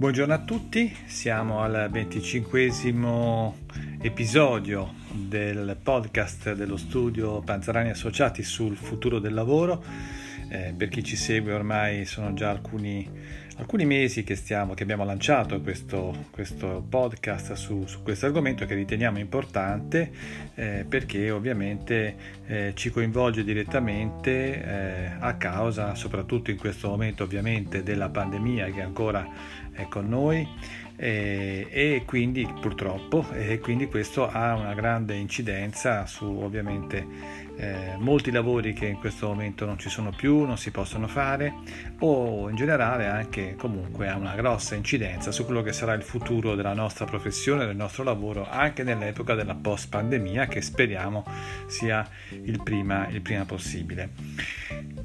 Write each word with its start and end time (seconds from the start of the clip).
Buongiorno 0.00 0.32
a 0.32 0.38
tutti, 0.38 0.96
siamo 1.04 1.60
al 1.60 1.88
venticinquesimo 1.90 3.54
episodio 4.00 4.94
del 5.12 5.76
podcast 5.82 6.54
dello 6.54 6.78
studio 6.78 7.42
Panzerani 7.42 7.90
Associati 7.90 8.42
sul 8.42 8.78
futuro 8.78 9.18
del 9.18 9.34
lavoro. 9.34 9.84
Eh, 10.52 10.74
per 10.76 10.88
chi 10.88 11.04
ci 11.04 11.14
segue 11.14 11.52
ormai 11.52 12.04
sono 12.06 12.34
già 12.34 12.50
alcuni, 12.50 13.08
alcuni 13.58 13.84
mesi 13.86 14.24
che, 14.24 14.34
stiamo, 14.34 14.74
che, 14.74 14.82
abbiamo 14.82 15.04
lanciato 15.04 15.60
questo, 15.60 16.26
questo 16.32 16.84
podcast 16.88 17.52
su, 17.52 17.86
su, 17.86 18.02
questo 18.02 18.26
argomento 18.26 18.66
che 18.66 18.74
riteniamo 18.74 19.20
importante 19.20 20.10
eh, 20.56 20.84
perché 20.88 21.30
ovviamente 21.30 22.14
eh, 22.46 22.72
ci 22.74 22.90
coinvolge 22.90 23.44
direttamente 23.44 24.64
eh, 24.64 25.10
a 25.20 25.34
causa 25.36 25.94
soprattutto 25.94 26.50
in 26.50 26.56
questo 26.56 26.88
momento 26.88 27.22
ovviamente 27.22 27.84
della 27.84 28.08
pandemia 28.08 28.70
che 28.70 28.80
ancora 28.82 29.24
è 29.70 29.86
con 29.88 30.08
noi. 30.08 30.48
E, 31.02 31.66
e 31.70 32.02
quindi 32.04 32.46
purtroppo 32.60 33.24
e 33.32 33.58
quindi 33.58 33.86
questo 33.86 34.28
ha 34.28 34.54
una 34.54 34.74
grande 34.74 35.14
incidenza 35.14 36.04
su 36.04 36.26
ovviamente 36.26 37.06
eh, 37.60 37.96
molti 37.98 38.30
lavori 38.30 38.72
che 38.72 38.86
in 38.86 38.96
questo 38.96 39.26
momento 39.26 39.66
non 39.66 39.78
ci 39.78 39.90
sono 39.90 40.10
più, 40.10 40.44
non 40.44 40.56
si 40.56 40.70
possono 40.70 41.06
fare 41.06 41.52
o 41.98 42.48
in 42.48 42.56
generale 42.56 43.06
anche 43.06 43.54
comunque 43.56 44.08
ha 44.08 44.16
una 44.16 44.34
grossa 44.34 44.74
incidenza 44.74 45.30
su 45.30 45.44
quello 45.44 45.60
che 45.60 45.74
sarà 45.74 45.92
il 45.92 46.02
futuro 46.02 46.54
della 46.54 46.72
nostra 46.72 47.04
professione, 47.04 47.66
del 47.66 47.76
nostro 47.76 48.02
lavoro 48.02 48.48
anche 48.48 48.82
nell'epoca 48.82 49.34
della 49.34 49.54
post 49.54 49.90
pandemia 49.90 50.46
che 50.46 50.62
speriamo 50.62 51.24
sia 51.66 52.08
il 52.30 52.62
prima, 52.62 53.06
il 53.08 53.20
prima 53.20 53.44
possibile. 53.44 54.08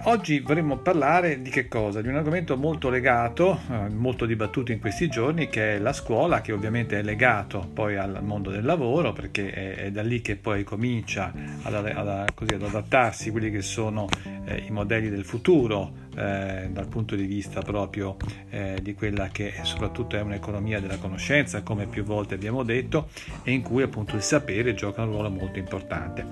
Oggi 0.04 0.40
vorremmo 0.40 0.78
parlare 0.78 1.42
di 1.42 1.50
che 1.50 1.68
cosa? 1.68 2.02
Di 2.02 2.08
un 2.10 2.16
argomento 2.16 2.58
molto 2.58 2.90
legato, 2.90 3.60
eh, 3.72 3.90
molto 3.90 4.26
dibattuto 4.26 4.72
in 4.72 4.80
questi 4.80 5.08
giorni, 5.08 5.48
che 5.48 5.76
è 5.76 5.80
la 5.80 5.94
scuola, 5.94 6.42
che 6.42 6.52
ovviamente 6.52 7.00
è 7.00 7.02
legato 7.02 7.68
poi 7.74 7.96
al 7.96 8.20
mondo 8.22 8.52
del 8.52 8.64
lavoro, 8.64 9.14
perché 9.14 9.52
è, 9.52 9.76
è 9.76 9.92
da 9.92 10.04
lì 10.04 10.22
che 10.22 10.36
poi 10.36 10.64
comincia 10.64 11.34
ad, 11.64 11.74
ad, 11.74 12.08
così, 12.46 12.54
ad 12.54 12.64
adattarsi 12.64 13.32
quelli 13.32 13.52
che 13.52 13.62
sono 13.62 14.08
eh, 14.46 14.64
i 14.68 14.72
modelli 14.72 15.10
del 15.10 15.26
futuro, 15.26 16.04
eh, 16.16 16.70
dal 16.72 16.88
punto 16.88 17.16
di 17.16 17.26
vista 17.26 17.62
proprio 17.62 18.16
eh, 18.50 18.80
di 18.82 18.94
quella 18.94 19.28
che 19.30 19.54
soprattutto 19.64 20.16
è 20.16 20.22
un'economia 20.22 20.80
della 20.80 20.98
conoscenza, 20.98 21.64
come 21.64 21.88
più 21.88 22.04
volte 22.04 22.36
abbiamo 22.36 22.64
detto, 22.64 23.10
e 23.44 23.52
in 23.52 23.62
cui 23.62 23.84
appunto 23.84 24.16
il 24.16 24.22
sapere 24.22 24.74
gioca 24.74 25.02
un 25.02 25.12
ruolo 25.12 25.30
molto 25.30 25.60
importante. 25.60 26.26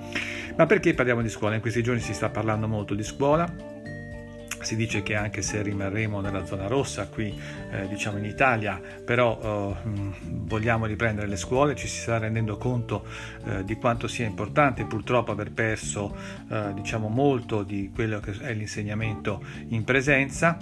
Ma 0.55 0.65
perché 0.65 0.93
parliamo 0.93 1.21
di 1.21 1.29
scuola? 1.29 1.55
In 1.55 1.61
questi 1.61 1.81
giorni 1.81 2.01
si 2.01 2.13
sta 2.13 2.29
parlando 2.29 2.67
molto 2.67 2.93
di 2.93 3.03
scuola 3.03 3.72
si 4.63 4.75
dice 4.75 5.03
che 5.03 5.15
anche 5.15 5.41
se 5.41 5.61
rimarremo 5.61 6.21
nella 6.21 6.45
zona 6.45 6.67
rossa 6.67 7.07
qui 7.07 7.37
eh, 7.71 7.87
diciamo 7.87 8.17
in 8.17 8.25
Italia 8.25 8.81
però 9.03 9.75
eh, 9.83 9.91
vogliamo 10.29 10.85
riprendere 10.85 11.27
le 11.27 11.37
scuole 11.37 11.75
ci 11.75 11.87
si 11.87 11.99
sta 11.99 12.17
rendendo 12.17 12.57
conto 12.57 13.05
eh, 13.45 13.63
di 13.63 13.75
quanto 13.75 14.07
sia 14.07 14.25
importante. 14.25 14.85
Purtroppo 14.85 15.31
aver 15.31 15.51
perso 15.51 16.15
eh, 16.49 16.71
diciamo 16.73 17.07
molto 17.07 17.63
di 17.63 17.91
quello 17.93 18.19
che 18.19 18.33
è 18.39 18.53
l'insegnamento 18.53 19.43
in 19.69 19.83
presenza 19.83 20.57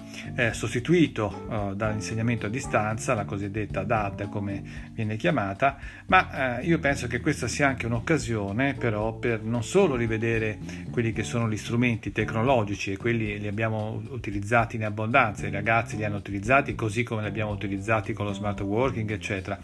sostituito 0.51 1.47
eh, 1.49 1.75
dall'insegnamento 1.75 2.45
a 2.45 2.49
distanza 2.49 3.13
la 3.13 3.25
cosiddetta 3.25 3.83
DAD 3.83 4.29
come 4.29 4.63
viene 4.93 5.15
chiamata. 5.15 5.77
Ma 6.07 6.59
eh, 6.59 6.65
io 6.65 6.79
penso 6.79 7.07
che 7.07 7.19
questa 7.19 7.47
sia 7.47 7.67
anche 7.67 7.85
un'occasione 7.85 8.73
però 8.73 9.13
per 9.13 9.43
non 9.43 9.63
solo 9.63 9.95
rivedere 9.95 10.57
quelli 10.91 11.11
che 11.11 11.23
sono 11.23 11.49
gli 11.49 11.57
strumenti 11.57 12.11
tecnologici 12.11 12.91
e 12.91 12.97
quelli 12.97 13.39
li 13.39 13.47
abbiamo 13.47 13.90
utilizzati 14.09 14.75
in 14.75 14.85
abbondanza, 14.85 15.47
i 15.47 15.51
ragazzi 15.51 15.97
li 15.97 16.05
hanno 16.05 16.17
utilizzati 16.17 16.75
così 16.75 17.03
come 17.03 17.21
li 17.21 17.27
abbiamo 17.27 17.51
utilizzati 17.51 18.13
con 18.13 18.25
lo 18.25 18.33
smart 18.33 18.61
working, 18.61 19.09
eccetera, 19.11 19.57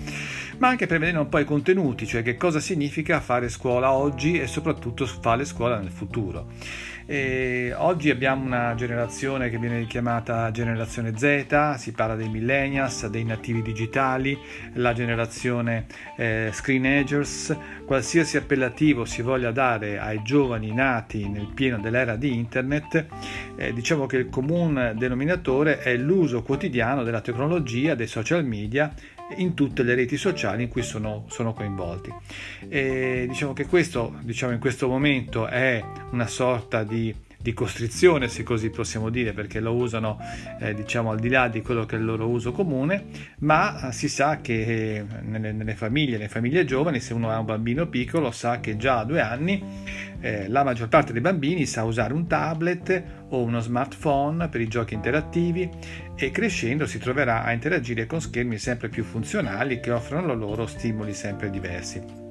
ma 0.58 0.70
anche 0.70 0.88
un 0.90 1.30
po' 1.30 1.40
i 1.40 1.46
contenuti, 1.46 2.06
cioè 2.06 2.24
che 2.24 2.38
cosa 2.38 2.60
significa 2.60 3.20
fare 3.20 3.50
scuola 3.50 3.92
oggi 3.92 4.40
e 4.40 4.48
soprattutto 4.48 5.06
fare 5.06 5.46
scuola 5.46 5.80
nel 5.80 5.92
futuro. 5.92 6.48
E 7.10 7.74
oggi 7.74 8.10
abbiamo 8.10 8.44
una 8.44 8.76
generazione 8.76 9.50
che 9.50 9.58
viene 9.58 9.88
chiamata 9.88 10.52
generazione 10.52 11.18
Z, 11.18 11.76
si 11.78 11.94
parla 11.94 12.16
dei 12.16 12.28
millennials, 12.28 13.08
dei 13.08 13.24
nativi 13.24 13.62
digitali, 13.62 14.38
la 14.74 14.92
generazione 14.92 15.86
eh, 16.18 16.50
screen 16.52 16.86
agers, 16.86 17.56
qualsiasi 17.88 18.36
appellativo 18.36 19.06
si 19.06 19.22
voglia 19.22 19.52
dare 19.52 19.98
ai 19.98 20.22
giovani 20.22 20.74
nati 20.74 21.30
nel 21.30 21.48
pieno 21.54 21.80
dell'era 21.80 22.18
di 22.18 22.36
internet, 22.36 23.06
eh, 23.56 23.72
diciamo 23.72 24.06
che 24.06 24.18
il 24.18 24.28
comune 24.28 24.94
denominatore 24.94 25.80
è 25.80 25.96
l'uso 25.96 26.44
quotidiano 26.44 27.04
della 27.04 27.22
tecnologia, 27.22 27.96
dei 27.96 28.08
social 28.08 28.44
media 28.44 28.94
in 29.38 29.54
tutte 29.54 29.84
le 29.84 29.96
reti 29.96 30.18
sociali 30.18 30.64
in 30.64 30.70
cui 30.70 30.82
sono, 30.82 31.28
sono 31.30 31.54
coinvolti. 31.54 32.14
E 32.68 33.26
diciamo 33.30 33.54
che 33.54 33.66
questo, 33.66 34.18
diciamo, 34.20 34.52
in 34.52 34.60
questo 34.60 34.90
momento 34.90 35.48
è 35.48 35.82
una 36.12 36.28
sorta 36.28 36.84
di 36.84 37.16
di 37.40 37.54
costrizione, 37.54 38.28
se 38.28 38.44
così 38.44 38.70
possiamo 38.70 39.10
dire, 39.10 39.34
perché 39.34 39.60
lo 39.60 39.74
usano 39.74 40.20
eh, 40.60 40.74
diciamo 40.74 41.12
al 41.12 41.20
di 41.20 41.30
là 41.30 41.48
di 41.48 41.62
quello 41.62 41.86
che 41.86 41.96
è 41.96 42.00
il 42.00 42.06
loro 42.06 42.28
uso 42.28 42.52
comune, 42.52 43.06
ma 43.40 43.92
si 43.92 44.10
sa 44.10 44.42
che 44.42 44.98
eh, 44.98 45.06
nelle, 45.22 45.52
nelle, 45.52 45.76
famiglie, 45.76 46.18
nelle 46.18 46.30
famiglie 46.30 46.66
giovani, 46.66 47.00
se 47.00 47.14
uno 47.14 47.30
ha 47.30 47.40
un 47.40 47.46
bambino 47.46 47.88
piccolo, 47.88 48.32
sa 48.32 48.60
che 48.60 48.78
già 48.78 49.00
a 49.00 49.06
due 49.06 49.22
anni 49.22 49.64
eh, 50.20 50.48
la 50.48 50.64
maggior 50.64 50.88
parte 50.88 51.14
dei 51.14 51.22
bambini 51.22 51.66
sa 51.66 51.84
usare 51.84 52.14
un 52.14 52.28
tablet 52.28 53.04
o 53.30 53.44
uno 53.44 53.60
smartphone 53.60 54.48
per 54.50 54.62
i 54.62 54.68
giochi 54.68 54.94
interattivi 54.94 55.70
e 56.16 56.32
crescendo 56.32 56.86
si 56.86 56.98
troverà 56.98 57.44
a 57.44 57.52
interagire 57.52 58.06
con 58.06 58.20
schermi 58.20 58.58
sempre 58.58 58.90
più 58.90 59.04
funzionali 59.04 59.80
che 59.80 59.92
offrono 59.92 60.34
loro 60.34 60.66
stimoli 60.66 61.14
sempre 61.14 61.50
diversi. 61.50 62.27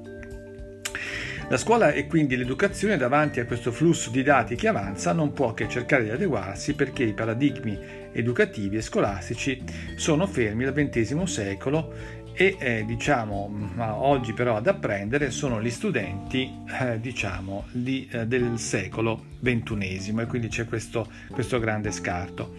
La 1.49 1.55
scuola 1.55 1.93
e 1.93 2.07
quindi 2.07 2.35
l'educazione 2.35 2.97
davanti 2.97 3.39
a 3.39 3.45
questo 3.45 3.71
flusso 3.71 4.09
di 4.09 4.21
dati 4.21 4.55
che 4.55 4.67
avanza 4.67 5.13
non 5.13 5.31
può 5.31 5.53
che 5.53 5.69
cercare 5.69 6.03
di 6.03 6.09
adeguarsi 6.09 6.73
perché 6.73 7.03
i 7.03 7.13
paradigmi 7.13 7.79
educativi 8.11 8.75
e 8.75 8.81
scolastici 8.81 9.63
sono 9.95 10.27
fermi 10.27 10.65
al 10.65 10.73
XX 10.73 11.23
secolo 11.23 11.93
e 12.33 12.57
eh, 12.59 12.83
diciamo 12.85 13.49
oggi 13.77 14.33
però 14.33 14.57
ad 14.57 14.67
apprendere 14.67 15.31
sono 15.31 15.61
gli 15.61 15.69
studenti 15.69 16.51
eh, 16.81 16.99
diciamo 16.99 17.67
di, 17.71 18.09
eh, 18.11 18.27
del 18.27 18.59
secolo 18.59 19.23
XXI 19.41 20.15
e 20.19 20.25
quindi 20.25 20.49
c'è 20.49 20.65
questo, 20.65 21.09
questo 21.31 21.59
grande 21.59 21.91
scarto 21.91 22.55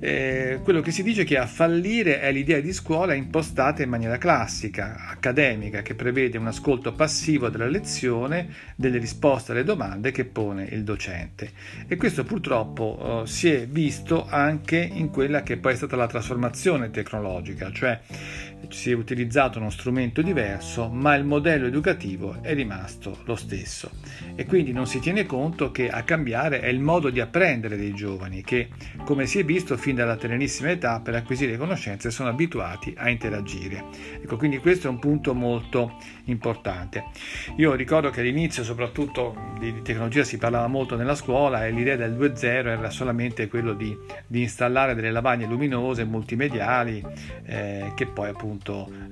eh, 0.00 0.60
quello 0.62 0.80
che 0.80 0.90
si 0.90 1.02
dice 1.02 1.24
che 1.24 1.36
a 1.38 1.46
fallire 1.46 2.20
è 2.20 2.30
l'idea 2.30 2.60
di 2.60 2.72
scuola 2.72 3.14
impostata 3.14 3.82
in 3.82 3.88
maniera 3.88 4.16
classica, 4.18 5.08
accademica, 5.08 5.82
che 5.82 5.94
prevede 5.94 6.38
un 6.38 6.46
ascolto 6.46 6.92
passivo 6.92 7.48
della 7.48 7.66
lezione, 7.66 8.48
delle 8.76 8.98
risposte 8.98 9.52
alle 9.52 9.64
domande 9.64 10.10
che 10.10 10.24
pone 10.24 10.64
il 10.70 10.84
docente. 10.84 11.50
E 11.86 11.96
questo 11.96 12.24
purtroppo 12.24 13.22
eh, 13.22 13.26
si 13.26 13.50
è 13.50 13.66
visto 13.66 14.26
anche 14.28 14.76
in 14.78 15.10
quella 15.10 15.42
che 15.42 15.56
poi 15.56 15.72
è 15.72 15.76
stata 15.76 15.96
la 15.96 16.06
trasformazione 16.06 16.90
tecnologica, 16.90 17.72
cioè 17.72 18.00
si 18.68 18.90
è 18.90 18.94
utilizzato 18.94 19.58
uno 19.58 19.70
strumento 19.70 20.20
diverso, 20.20 20.88
ma 20.88 21.14
il 21.14 21.24
modello 21.24 21.66
educativo 21.66 22.38
è 22.42 22.54
rimasto 22.54 23.18
lo 23.24 23.36
stesso. 23.36 23.90
E 24.34 24.44
quindi 24.46 24.72
non 24.72 24.86
si 24.86 25.00
tiene 25.00 25.26
conto 25.26 25.70
che 25.70 25.88
a 25.88 26.02
cambiare 26.02 26.60
è 26.60 26.66
il 26.66 26.80
modo 26.80 27.10
di 27.10 27.20
apprendere 27.20 27.76
dei 27.76 27.94
giovani, 27.94 28.42
che, 28.42 28.68
come 29.04 29.26
si 29.26 29.38
è 29.38 29.44
visto, 29.44 29.76
fin 29.76 29.94
dalla 29.94 30.16
tenerissima 30.16 30.70
età 30.70 31.00
per 31.00 31.14
acquisire 31.14 31.56
conoscenze 31.56 32.10
sono 32.10 32.28
abituati 32.28 32.94
a 32.96 33.08
interagire. 33.08 33.84
Ecco, 34.20 34.36
quindi 34.36 34.58
questo 34.58 34.88
è 34.88 34.90
un 34.90 34.98
punto 34.98 35.34
molto 35.34 35.96
importante. 36.24 37.04
Io 37.56 37.74
ricordo 37.74 38.10
che 38.10 38.20
all'inizio 38.20 38.64
soprattutto 38.64 39.54
di 39.58 39.82
tecnologia 39.82 40.24
si 40.24 40.36
parlava 40.36 40.66
molto 40.66 40.96
nella 40.96 41.14
scuola 41.14 41.66
e 41.66 41.70
l'idea 41.70 41.96
del 41.96 42.12
2.0 42.12 42.44
era 42.44 42.90
solamente 42.90 43.48
quello 43.48 43.72
di, 43.72 43.96
di 44.26 44.42
installare 44.42 44.94
delle 44.94 45.10
lavagne 45.10 45.46
luminose 45.46 46.04
multimediali 46.04 47.04
eh, 47.44 47.92
che 47.94 48.06
poi 48.06 48.28
appunto 48.28 48.47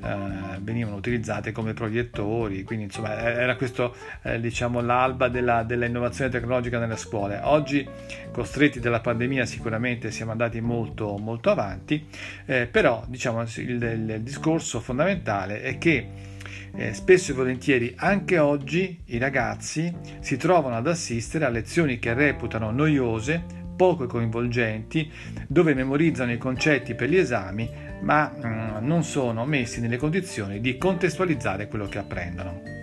eh, 0.02 0.58
venivano 0.60 0.96
utilizzate 0.96 1.52
come 1.52 1.74
proiettori, 1.74 2.62
quindi 2.62 2.86
insomma 2.86 3.16
era 3.18 3.56
questo 3.56 3.94
eh, 4.22 4.40
diciamo 4.40 4.80
l'alba 4.80 5.28
della, 5.28 5.62
dell'innovazione 5.62 6.30
tecnologica 6.30 6.78
nelle 6.78 6.96
scuole. 6.96 7.40
Oggi 7.42 7.86
costretti 8.30 8.80
dalla 8.80 9.00
pandemia 9.00 9.44
sicuramente 9.46 10.10
siamo 10.10 10.32
andati 10.32 10.60
molto 10.60 11.16
molto 11.18 11.50
avanti, 11.50 12.06
eh, 12.46 12.66
però 12.66 13.04
diciamo 13.06 13.42
il, 13.42 13.50
il, 13.56 13.82
il 13.82 14.20
discorso 14.22 14.80
fondamentale 14.80 15.62
è 15.62 15.78
che 15.78 16.34
eh, 16.76 16.92
spesso 16.92 17.32
e 17.32 17.34
volentieri 17.34 17.94
anche 17.96 18.38
oggi 18.38 19.00
i 19.06 19.18
ragazzi 19.18 19.94
si 20.20 20.36
trovano 20.36 20.76
ad 20.76 20.86
assistere 20.86 21.44
a 21.44 21.48
lezioni 21.48 21.98
che 21.98 22.12
reputano 22.12 22.70
noiose, 22.70 23.64
poco 23.76 24.06
coinvolgenti, 24.06 25.10
dove 25.46 25.74
memorizzano 25.74 26.32
i 26.32 26.38
concetti 26.38 26.94
per 26.94 27.08
gli 27.08 27.16
esami, 27.16 27.70
ma 28.00 28.32
mm, 28.34 28.86
non 28.86 29.04
sono 29.04 29.44
messi 29.44 29.80
nelle 29.80 29.96
condizioni 29.96 30.60
di 30.60 30.78
contestualizzare 30.78 31.68
quello 31.68 31.86
che 31.86 31.98
apprendono. 31.98 32.74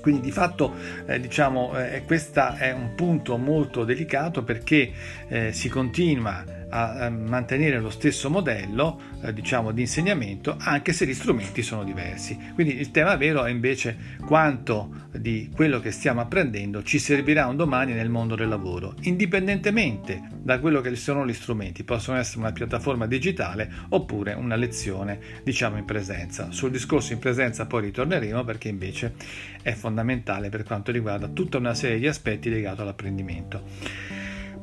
Quindi 0.00 0.20
di 0.20 0.32
fatto 0.32 0.74
eh, 1.06 1.18
diciamo 1.18 1.78
eh, 1.78 2.02
questo 2.04 2.54
è 2.56 2.72
un 2.72 2.94
punto 2.94 3.38
molto 3.38 3.84
delicato 3.84 4.44
perché 4.44 4.92
eh, 5.28 5.52
si 5.52 5.70
continua 5.70 6.44
a 6.76 7.08
mantenere 7.08 7.78
lo 7.78 7.90
stesso 7.90 8.28
modello 8.28 9.00
eh, 9.22 9.32
diciamo, 9.32 9.70
di 9.70 9.82
insegnamento 9.82 10.56
anche 10.58 10.92
se 10.92 11.06
gli 11.06 11.14
strumenti 11.14 11.62
sono 11.62 11.84
diversi. 11.84 12.36
Quindi 12.52 12.78
il 12.78 12.90
tema 12.90 13.14
vero 13.14 13.44
è 13.44 13.50
invece 13.50 13.96
quanto 14.26 15.06
di 15.12 15.50
quello 15.54 15.78
che 15.78 15.92
stiamo 15.92 16.20
apprendendo 16.20 16.82
ci 16.82 16.98
servirà 16.98 17.46
un 17.46 17.56
domani 17.56 17.92
nel 17.92 18.08
mondo 18.08 18.34
del 18.34 18.48
lavoro, 18.48 18.94
indipendentemente 19.02 20.20
da 20.32 20.58
quello 20.58 20.80
che 20.80 20.94
sono 20.96 21.24
gli 21.24 21.32
strumenti, 21.32 21.84
possono 21.84 22.18
essere 22.18 22.40
una 22.40 22.52
piattaforma 22.52 23.06
digitale 23.06 23.70
oppure 23.90 24.32
una 24.32 24.56
lezione 24.56 25.20
diciamo 25.44 25.76
in 25.76 25.84
presenza. 25.84 26.50
Sul 26.50 26.72
discorso 26.72 27.12
in 27.12 27.20
presenza 27.20 27.66
poi 27.66 27.82
ritorneremo 27.82 28.42
perché 28.42 28.68
invece 28.68 29.14
è 29.62 29.72
fondamentale 29.72 30.48
per 30.48 30.64
quanto 30.64 30.90
riguarda 30.90 31.28
tutta 31.28 31.58
una 31.58 31.74
serie 31.74 32.00
di 32.00 32.08
aspetti 32.08 32.50
legati 32.50 32.80
all'apprendimento. 32.80 34.13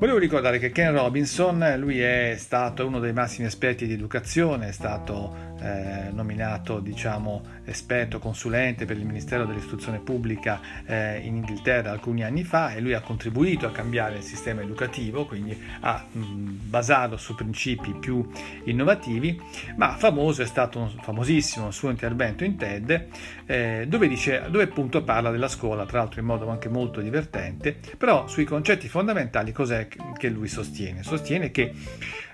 Volevo 0.02 0.18
ricordare 0.18 0.58
che 0.58 0.72
Ken 0.72 0.94
Robinson, 0.94 1.76
lui 1.78 2.02
è 2.02 2.34
stato 2.36 2.88
uno 2.88 2.98
dei 3.00 3.14
massimi 3.14 3.46
esperti 3.46 3.86
di 3.86 3.94
educazione, 3.94 4.70
è 4.70 4.72
stato 4.72 5.51
eh, 5.62 6.10
nominato 6.12 6.80
diciamo, 6.80 7.44
esperto 7.66 8.20
consulente 8.20 8.86
per 8.86 8.98
il 8.98 9.06
Ministero 9.06 9.46
dell'Istruzione 9.46 10.00
Pubblica 10.00 10.60
eh, 10.86 11.20
in 11.20 11.36
Inghilterra 11.36 11.92
alcuni 11.92 12.24
anni 12.24 12.44
fa 12.44 12.74
e 12.74 12.82
lui 12.82 12.94
ha 12.94 13.02
contribuito 13.02 13.68
a 13.68 13.72
cambiare 13.72 14.18
il 14.18 14.24
sistema 14.24 14.62
educativo, 14.62 15.26
quindi 15.26 15.58
ha 15.82 16.06
mh, 16.12 16.20
basato 16.68 17.18
su 17.18 17.36
principi 17.36 17.94
più 17.94 18.28
innovativi, 18.66 19.40
ma 19.76 19.96
famoso 19.96 20.42
è 20.42 20.46
stato 20.46 20.80
un 20.80 20.90
famosissimo 21.02 21.72
suo 21.72 21.90
intervento 21.90 22.44
in 22.44 22.58
TED 22.58 23.08
eh, 23.46 23.86
dove, 23.88 24.08
dice, 24.08 24.46
dove 24.50 24.64
appunto 24.64 25.04
parla 25.04 25.30
della 25.30 25.48
scuola, 25.48 25.86
tra 25.86 26.00
l'altro 26.00 26.20
in 26.20 26.26
modo 26.26 26.50
anche 26.50 26.70
molto 26.70 27.02
divertente, 27.02 27.78
però 27.98 28.28
sui 28.28 28.46
concetti 28.46 28.88
fondamentali 28.88 29.52
cos'è 29.52 29.88
che 30.18 30.30
lui 30.30 30.48
sostiene? 30.48 31.04
Sostiene 31.04 31.52
che 31.52 31.74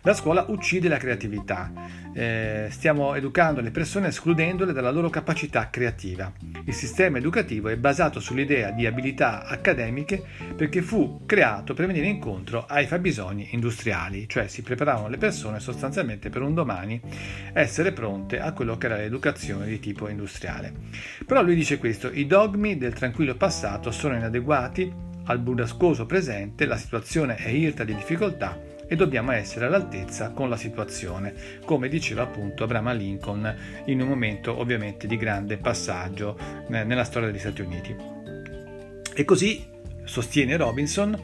la 0.01 0.13
scuola 0.13 0.45
uccide 0.47 0.87
la 0.87 0.97
creatività, 0.97 1.69
eh, 2.13 2.67
stiamo 2.69 3.15
educando 3.17 3.61
le 3.61 3.71
persone 3.71 4.07
escludendole 4.07 4.73
dalla 4.73 4.91
loro 4.91 5.09
capacità 5.09 5.69
creativa. 5.69 6.31
Il 6.65 6.73
sistema 6.73 7.17
educativo 7.17 7.69
è 7.69 7.77
basato 7.77 8.19
sull'idea 8.19 8.71
di 8.71 8.85
abilità 8.85 9.45
accademiche 9.45 10.23
perché 10.55 10.81
fu 10.81 11.23
creato 11.25 11.73
per 11.73 11.87
venire 11.87 12.07
incontro 12.07 12.65
ai 12.65 12.87
fabbisogni 12.87 13.49
industriali, 13.51 14.27
cioè 14.27 14.47
si 14.47 14.61
preparavano 14.61 15.09
le 15.09 15.17
persone 15.17 15.59
sostanzialmente 15.59 16.29
per 16.29 16.41
un 16.41 16.53
domani 16.53 17.01
essere 17.53 17.91
pronte 17.91 18.39
a 18.39 18.53
quello 18.53 18.77
che 18.77 18.85
era 18.85 18.97
l'educazione 18.97 19.67
di 19.67 19.79
tipo 19.79 20.07
industriale. 20.07 20.73
Però 21.25 21.41
lui 21.41 21.55
dice 21.55 21.77
questo, 21.77 22.09
i 22.11 22.25
dogmi 22.27 22.77
del 22.77 22.93
tranquillo 22.93 23.35
passato 23.35 23.91
sono 23.91 24.15
inadeguati 24.15 25.05
al 25.25 25.39
burrascoso 25.39 26.05
presente, 26.05 26.65
la 26.65 26.77
situazione 26.77 27.35
è 27.35 27.49
irta 27.49 27.83
di 27.83 27.93
difficoltà 27.93 28.75
e 28.87 28.95
dobbiamo 28.95 29.31
essere 29.31 29.65
all'altezza 29.65 30.31
con 30.31 30.49
la 30.49 30.57
situazione, 30.57 31.33
come 31.65 31.89
diceva 31.89 32.23
appunto 32.23 32.63
Abraham 32.63 32.95
Lincoln 32.95 33.55
in 33.85 34.01
un 34.01 34.07
momento 34.07 34.57
ovviamente 34.57 35.07
di 35.07 35.17
grande 35.17 35.57
passaggio 35.57 36.37
eh, 36.69 36.83
nella 36.83 37.03
storia 37.03 37.29
degli 37.29 37.39
Stati 37.39 37.61
Uniti. 37.61 37.95
E 39.13 39.25
così, 39.25 39.65
sostiene 40.03 40.55
Robinson, 40.57 41.19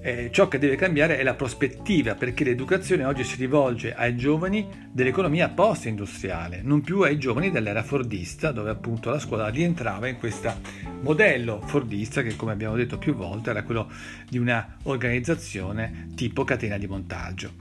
eh, 0.00 0.30
ciò 0.32 0.48
che 0.48 0.58
deve 0.58 0.76
cambiare 0.76 1.18
è 1.18 1.22
la 1.22 1.34
prospettiva 1.34 2.14
perché 2.14 2.44
l'educazione 2.44 3.04
oggi 3.04 3.24
si 3.24 3.36
rivolge 3.36 3.94
ai 3.94 4.16
giovani 4.16 4.66
dell'economia 4.90 5.48
post-industriale, 5.48 6.60
non 6.62 6.80
più 6.80 7.00
ai 7.02 7.18
giovani 7.18 7.50
dell'era 7.50 7.82
fordista 7.82 8.52
dove 8.52 8.70
appunto 8.70 9.10
la 9.10 9.18
scuola 9.18 9.48
rientrava 9.48 10.08
in 10.08 10.18
questo 10.18 10.52
modello 11.00 11.60
fordista 11.64 12.22
che 12.22 12.36
come 12.36 12.52
abbiamo 12.52 12.76
detto 12.76 12.98
più 12.98 13.14
volte 13.14 13.50
era 13.50 13.62
quello 13.62 13.90
di 14.28 14.38
una 14.38 14.76
organizzazione 14.84 16.08
tipo 16.14 16.44
catena 16.44 16.78
di 16.78 16.86
montaggio. 16.86 17.52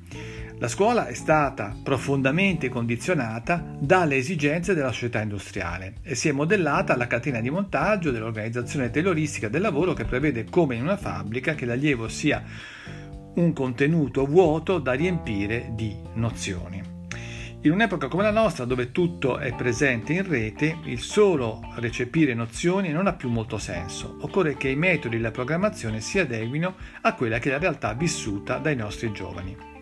La 0.59 0.68
scuola 0.68 1.06
è 1.06 1.13
stata 1.13 1.75
profondamente 1.83 2.68
condizionata 2.68 3.63
dalle 3.77 4.15
esigenze 4.15 4.74
della 4.74 4.92
società 4.92 5.21
industriale 5.21 5.98
e 6.01 6.15
si 6.15 6.30
è 6.30 6.31
modellata 6.31 6.94
alla 6.94 7.06
catena 7.06 7.39
di 7.39 7.51
montaggio 7.51 8.09
dell'organizzazione 8.09 8.89
tayloristica 8.89 9.50
del 9.50 9.62
lavoro 9.62 9.94
che 9.94 10.06
prevede 10.06 10.45
come 10.45 10.74
in 10.74 10.81
una 10.81 10.98
fabbrica 10.98 11.54
che 11.54 11.65
l'allievo 11.65 12.07
sia 12.07 12.44
un 13.36 13.54
contenuto 13.54 14.25
vuoto 14.25 14.80
da 14.80 14.94
riempire 14.94 15.74
di 15.75 15.95
nozioni. 16.15 16.81
In 17.62 17.71
un'epoca 17.71 18.07
come 18.07 18.24
la 18.24 18.31
nostra, 18.31 18.65
dove 18.65 18.92
tutto 18.92 19.38
è 19.38 19.53
presente 19.53 20.13
in 20.13 20.27
rete, 20.27 20.77
il 20.86 21.01
solo 21.01 21.71
recepire 21.75 22.33
nozioni 22.33 22.89
non 22.89 23.06
ha 23.06 23.13
più 23.13 23.30
molto 23.30 23.60
senso. 23.60 24.18
Occorre 24.21 24.57
che 24.57 24.69
i 24.69 24.75
metodi 24.75 25.18
e 25.18 25.19
la 25.19 25.30
programmazione 25.30 26.01
si 26.01 26.18
adeguino 26.18 26.75
a 27.01 27.13
quella 27.13 27.38
che 27.38 27.50
è 27.50 27.51
la 27.51 27.60
realtà 27.60 27.94
vissuta 27.94 28.57
dai 28.57 28.75
nostri 28.75 29.12
giovani. 29.12 29.76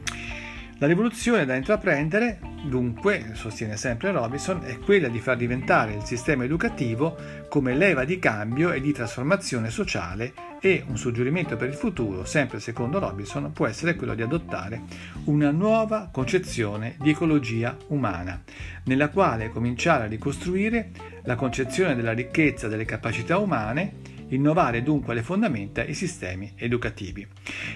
La 0.77 0.87
rivoluzione 0.87 1.45
da 1.45 1.55
intraprendere, 1.55 2.37
dunque, 2.65 3.31
sostiene 3.31 3.77
sempre 3.77 4.11
Robinson, 4.11 4.61
è 4.61 4.77
quella 4.77 5.07
di 5.07 5.19
far 5.19 5.37
diventare 5.37 5.93
il 5.93 6.03
sistema 6.03 6.43
educativo 6.43 7.15
come 7.47 7.73
leva 7.73 8.03
di 8.03 8.19
cambio 8.19 8.73
e 8.73 8.81
di 8.81 8.91
trasformazione 8.91 9.69
sociale 9.69 10.33
e 10.59 10.83
un 10.85 10.97
suggerimento 10.97 11.55
per 11.55 11.69
il 11.69 11.75
futuro, 11.75 12.25
sempre 12.25 12.59
secondo 12.59 12.99
Robinson, 12.99 13.53
può 13.53 13.67
essere 13.67 13.95
quello 13.95 14.15
di 14.15 14.21
adottare 14.21 14.81
una 15.25 15.49
nuova 15.49 16.09
concezione 16.11 16.97
di 16.99 17.11
ecologia 17.11 17.77
umana, 17.87 18.43
nella 18.83 19.07
quale 19.07 19.51
cominciare 19.51 20.03
a 20.03 20.07
ricostruire 20.07 20.91
la 21.23 21.35
concezione 21.35 21.95
della 21.95 22.11
ricchezza 22.11 22.67
delle 22.67 22.83
capacità 22.83 23.37
umane 23.37 24.13
innovare 24.29 24.83
dunque 24.83 25.13
le 25.13 25.23
fondamenta 25.23 25.83
e 25.83 25.91
i 25.91 25.93
sistemi 25.93 26.51
educativi. 26.57 27.25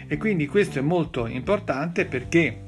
E 0.06 0.18
quindi 0.18 0.48
questo 0.48 0.80
è 0.80 0.82
molto 0.82 1.28
importante 1.28 2.06
perché 2.06 2.68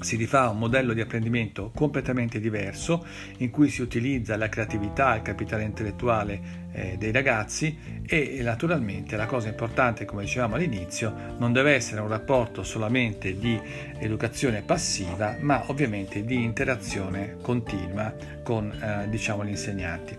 si 0.00 0.16
rifà 0.16 0.48
un 0.48 0.58
modello 0.58 0.92
di 0.92 1.00
apprendimento 1.00 1.70
completamente 1.74 2.40
diverso 2.40 3.04
in 3.38 3.50
cui 3.50 3.68
si 3.68 3.82
utilizza 3.82 4.36
la 4.36 4.48
creatività 4.48 5.14
e 5.14 5.16
il 5.18 5.22
capitale 5.22 5.64
intellettuale 5.64 6.68
eh, 6.72 6.96
dei 6.98 7.12
ragazzi 7.12 8.00
e 8.06 8.40
naturalmente 8.42 9.16
la 9.16 9.26
cosa 9.26 9.48
importante 9.48 10.04
come 10.04 10.22
dicevamo 10.22 10.54
all'inizio 10.54 11.34
non 11.38 11.52
deve 11.52 11.74
essere 11.74 12.00
un 12.00 12.08
rapporto 12.08 12.62
solamente 12.62 13.36
di 13.36 13.60
educazione 13.98 14.62
passiva 14.62 15.36
ma 15.40 15.64
ovviamente 15.66 16.24
di 16.24 16.42
interazione 16.42 17.36
continua 17.42 18.14
con 18.42 18.72
eh, 18.72 19.08
diciamo, 19.08 19.44
gli 19.44 19.50
insegnanti. 19.50 20.16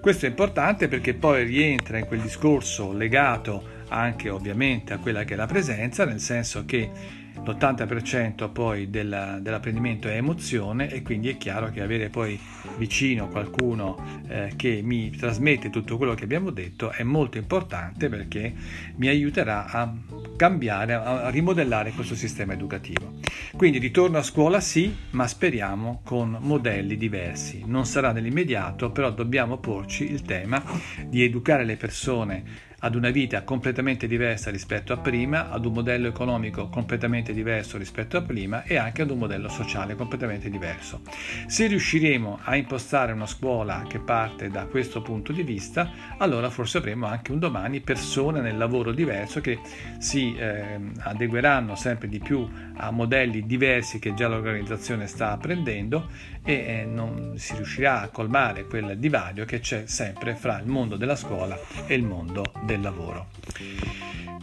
Questo 0.00 0.26
è 0.26 0.28
importante 0.28 0.88
perché 0.88 1.14
poi 1.14 1.44
rientra 1.44 1.98
in 1.98 2.06
quel 2.06 2.20
discorso 2.20 2.92
legato 2.92 3.78
anche 3.88 4.30
ovviamente 4.30 4.92
a 4.92 4.98
quella 4.98 5.24
che 5.24 5.34
è 5.34 5.36
la 5.36 5.46
presenza 5.46 6.04
nel 6.04 6.20
senso 6.20 6.64
che 6.64 7.18
l'80% 7.44 8.50
poi 8.52 8.90
della, 8.90 9.38
dell'apprendimento 9.40 10.08
è 10.08 10.16
emozione 10.16 10.90
e 10.90 11.02
quindi 11.02 11.28
è 11.28 11.36
chiaro 11.36 11.70
che 11.70 11.80
avere 11.80 12.08
poi 12.08 12.38
vicino 12.76 13.28
qualcuno 13.28 14.22
eh, 14.28 14.52
che 14.56 14.80
mi 14.82 15.10
trasmette 15.10 15.70
tutto 15.70 15.96
quello 15.96 16.14
che 16.14 16.24
abbiamo 16.24 16.50
detto 16.50 16.90
è 16.90 17.02
molto 17.02 17.38
importante 17.38 18.08
perché 18.08 18.52
mi 18.96 19.08
aiuterà 19.08 19.66
a 19.66 19.92
cambiare, 20.36 20.94
a 20.94 21.28
rimodellare 21.28 21.92
questo 21.92 22.14
sistema 22.14 22.52
educativo. 22.52 23.14
Quindi 23.56 23.78
ritorno 23.78 24.18
a 24.18 24.22
scuola 24.22 24.60
sì, 24.60 24.94
ma 25.10 25.26
speriamo 25.26 26.00
con 26.04 26.36
modelli 26.40 26.96
diversi. 26.96 27.62
Non 27.66 27.86
sarà 27.86 28.12
nell'immediato, 28.12 28.90
però 28.90 29.10
dobbiamo 29.10 29.58
porci 29.58 30.10
il 30.10 30.22
tema 30.22 30.62
di 31.06 31.22
educare 31.22 31.64
le 31.64 31.76
persone 31.76 32.68
ad 32.80 32.94
una 32.94 33.10
vita 33.10 33.42
completamente 33.42 34.06
diversa 34.06 34.50
rispetto 34.50 34.92
a 34.92 34.98
prima, 34.98 35.50
ad 35.50 35.64
un 35.64 35.72
modello 35.72 36.08
economico 36.08 36.68
completamente 36.68 37.32
diverso 37.32 37.78
rispetto 37.78 38.16
a 38.16 38.22
prima 38.22 38.62
e 38.64 38.76
anche 38.76 39.02
ad 39.02 39.10
un 39.10 39.18
modello 39.18 39.48
sociale 39.48 39.94
completamente 39.96 40.50
diverso. 40.50 41.00
Se 41.46 41.66
riusciremo 41.66 42.40
a 42.42 42.56
impostare 42.56 43.12
una 43.12 43.26
scuola 43.26 43.84
che 43.88 43.98
parte 43.98 44.48
da 44.48 44.66
questo 44.66 45.02
punto 45.02 45.32
di 45.32 45.42
vista, 45.42 45.90
allora 46.18 46.50
forse 46.50 46.78
avremo 46.78 47.06
anche 47.06 47.32
un 47.32 47.38
domani 47.38 47.80
persone 47.80 48.40
nel 48.40 48.56
lavoro 48.56 48.92
diverso 48.92 49.40
che 49.40 49.58
si 49.98 50.34
eh, 50.36 50.78
adegueranno 50.98 51.74
sempre 51.74 52.08
di 52.08 52.18
più 52.18 52.48
a 52.76 52.90
modelli 52.90 53.44
diversi 53.44 53.98
che 53.98 54.14
già 54.14 54.28
l'organizzazione 54.28 55.06
sta 55.06 55.32
apprendendo 55.32 56.08
e 56.42 56.52
eh, 56.52 56.84
non 56.84 57.34
si 57.36 57.54
riuscirà 57.54 58.00
a 58.00 58.08
colmare 58.08 58.64
quel 58.64 58.98
divario 58.98 59.44
che 59.44 59.60
c'è 59.60 59.86
sempre 59.86 60.34
fra 60.34 60.58
il 60.58 60.66
mondo 60.66 60.96
della 60.96 61.16
scuola 61.16 61.58
e 61.86 61.94
il 61.94 62.02
mondo 62.02 62.52
del 62.64 62.80
lavoro. 62.80 63.28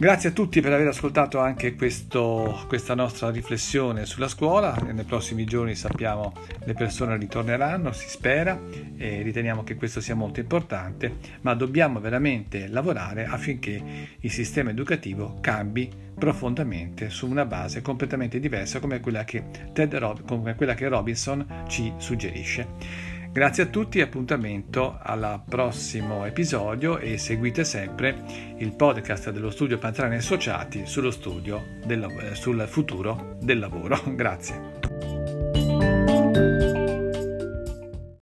Grazie 0.00 0.28
a 0.28 0.32
tutti 0.32 0.60
per 0.60 0.72
aver 0.72 0.86
ascoltato 0.86 1.40
anche 1.40 1.74
questo, 1.74 2.64
questa 2.68 2.94
nostra 2.94 3.30
riflessione 3.30 4.06
sulla 4.06 4.28
scuola. 4.28 4.72
Nei 4.92 5.02
prossimi 5.02 5.44
giorni 5.44 5.74
sappiamo 5.74 6.34
le 6.64 6.72
persone 6.72 7.16
ritorneranno, 7.16 7.90
si 7.90 8.08
spera 8.08 8.56
e 8.96 9.22
riteniamo 9.22 9.64
che 9.64 9.74
questo 9.74 10.00
sia 10.00 10.14
molto 10.14 10.38
importante, 10.38 11.16
ma 11.40 11.54
dobbiamo 11.54 11.98
veramente 11.98 12.68
lavorare 12.68 13.24
affinché 13.24 13.82
il 14.20 14.30
sistema 14.30 14.70
educativo 14.70 15.38
cambi 15.40 15.90
profondamente 16.16 17.10
su 17.10 17.28
una 17.28 17.44
base 17.44 17.82
completamente 17.82 18.38
diversa 18.38 18.78
come 18.78 19.00
quella 19.00 19.24
che, 19.24 19.42
Rob- 19.74 20.24
come 20.24 20.54
quella 20.54 20.74
che 20.74 20.86
Robinson 20.86 21.64
ci 21.66 21.92
suggerisce. 21.96 23.17
Grazie 23.32 23.64
a 23.64 23.66
tutti 23.66 23.98
e 23.98 24.02
appuntamento 24.02 24.98
al 25.00 25.42
prossimo 25.48 26.24
episodio 26.24 26.98
e 26.98 27.18
seguite 27.18 27.62
sempre 27.62 28.24
il 28.58 28.74
podcast 28.74 29.30
dello 29.30 29.50
studio 29.50 29.78
Pantrani 29.78 30.16
Associati 30.16 30.86
sullo 30.86 31.10
studio 31.10 31.76
del, 31.84 32.32
sul 32.32 32.66
futuro 32.66 33.36
del 33.40 33.58
lavoro. 33.58 34.00
Grazie. 34.16 34.77